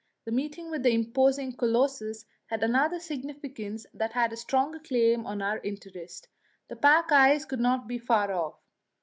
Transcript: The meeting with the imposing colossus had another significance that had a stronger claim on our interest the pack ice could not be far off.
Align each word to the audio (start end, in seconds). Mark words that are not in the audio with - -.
The 0.25 0.31
meeting 0.31 0.71
with 0.71 0.81
the 0.81 0.93
imposing 0.95 1.53
colossus 1.55 2.25
had 2.47 2.63
another 2.63 2.99
significance 2.99 3.85
that 3.93 4.13
had 4.13 4.33
a 4.33 4.35
stronger 4.35 4.79
claim 4.79 5.27
on 5.27 5.43
our 5.43 5.59
interest 5.59 6.27
the 6.69 6.75
pack 6.75 7.11
ice 7.11 7.45
could 7.45 7.59
not 7.59 7.87
be 7.87 7.99
far 7.99 8.31
off. 8.31 8.55